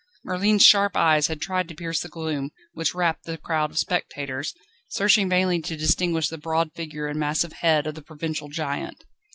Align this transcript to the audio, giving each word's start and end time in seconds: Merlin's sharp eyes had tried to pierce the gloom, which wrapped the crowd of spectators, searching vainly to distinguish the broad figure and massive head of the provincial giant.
Merlin's 0.23 0.65
sharp 0.65 0.97
eyes 0.97 1.27
had 1.27 1.39
tried 1.39 1.67
to 1.67 1.75
pierce 1.75 1.99
the 1.99 2.09
gloom, 2.09 2.49
which 2.73 2.95
wrapped 2.95 3.25
the 3.25 3.37
crowd 3.37 3.69
of 3.69 3.77
spectators, 3.77 4.55
searching 4.87 5.29
vainly 5.29 5.61
to 5.61 5.77
distinguish 5.77 6.27
the 6.27 6.39
broad 6.39 6.73
figure 6.73 7.05
and 7.05 7.19
massive 7.19 7.53
head 7.53 7.85
of 7.85 7.93
the 7.93 8.01
provincial 8.01 8.49
giant. 8.49 9.03